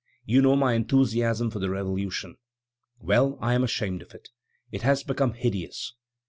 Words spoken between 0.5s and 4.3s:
my enthusiasm for the Revolution; well, I am ashamed of it;